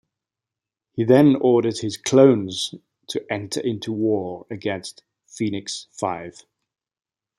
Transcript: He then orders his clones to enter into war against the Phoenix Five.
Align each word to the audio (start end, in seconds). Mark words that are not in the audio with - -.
He 0.93 1.03
then 1.03 1.35
orders 1.35 1.81
his 1.81 1.95
clones 1.95 2.73
to 3.05 3.23
enter 3.31 3.59
into 3.59 3.93
war 3.93 4.47
against 4.49 4.97
the 4.97 5.03
Phoenix 5.31 5.85
Five. 5.91 6.43